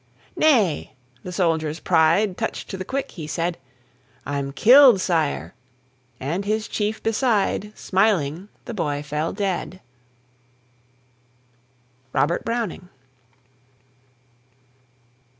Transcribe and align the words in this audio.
"Nay," 0.35 0.93
the 1.21 1.31
soldier's 1.31 1.79
pride 1.79 2.35
Touched 2.35 2.71
to 2.71 2.75
the 2.77 2.83
quick, 2.83 3.11
he 3.11 3.27
said: 3.27 3.59
"I'm 4.25 4.51
killed, 4.51 4.99
Sire!" 4.99 5.53
And 6.19 6.43
his 6.43 6.67
chief 6.67 7.03
beside, 7.03 7.71
Smiling 7.77 8.49
the 8.65 8.73
boy 8.73 9.03
fell 9.03 9.31
dead. 9.31 9.79
ROBERT 12.13 12.43
BROWNING. 12.43 12.89